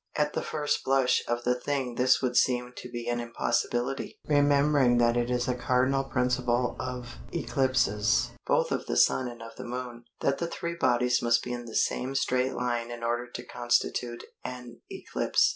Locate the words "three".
10.47-10.73